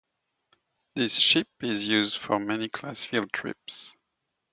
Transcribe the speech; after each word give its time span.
This 0.95 1.19
ship 1.19 1.47
is 1.59 1.87
used 1.87 2.17
for 2.17 2.39
many 2.39 2.67
class 2.69 3.05
field 3.05 3.31
trips. 3.31 3.95